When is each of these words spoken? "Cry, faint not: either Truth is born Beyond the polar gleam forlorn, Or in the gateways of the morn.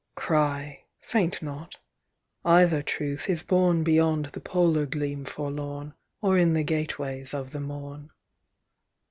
"Cry, 0.15 0.85
faint 0.99 1.43
not: 1.43 1.77
either 2.43 2.81
Truth 2.81 3.29
is 3.29 3.43
born 3.43 3.83
Beyond 3.83 4.29
the 4.33 4.39
polar 4.39 4.87
gleam 4.87 5.25
forlorn, 5.25 5.93
Or 6.23 6.39
in 6.39 6.55
the 6.55 6.63
gateways 6.63 7.35
of 7.35 7.51
the 7.51 7.59
morn. 7.59 8.09